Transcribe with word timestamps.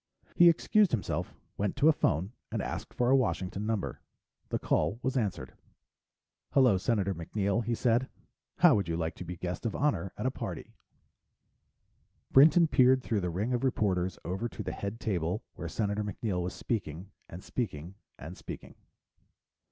He 0.35 0.49
excused 0.49 0.89
himself, 0.93 1.35
went 1.57 1.75
to 1.75 1.87
a 1.87 1.93
phone, 1.93 2.31
and 2.51 2.59
asked 2.59 2.91
for 2.91 3.11
a 3.11 3.15
Washington 3.15 3.67
number. 3.67 4.01
The 4.49 4.57
call 4.57 4.97
was 5.03 5.15
answered. 5.15 5.53
"Hello, 6.53 6.79
Senator 6.79 7.13
MacNeill?" 7.13 7.63
he 7.63 7.75
said. 7.75 8.09
"How 8.57 8.73
would 8.73 8.87
you 8.87 8.97
like 8.97 9.13
to 9.17 9.23
be 9.23 9.37
guest 9.37 9.63
of 9.63 9.75
honor 9.75 10.11
at 10.17 10.25
a 10.25 10.31
party?" 10.31 10.73
Brinton 12.31 12.65
peered 12.67 13.03
through 13.03 13.21
the 13.21 13.29
ring 13.29 13.53
of 13.53 13.63
reporters 13.63 14.17
over 14.25 14.49
to 14.49 14.63
the 14.63 14.71
head 14.71 14.99
table 14.99 15.43
where 15.53 15.69
Senator 15.69 16.03
MacNeill 16.03 16.41
was 16.41 16.55
speaking, 16.55 17.11
and 17.29 17.43
speaking, 17.43 17.93
and 18.17 18.35
speaking. 18.35 18.73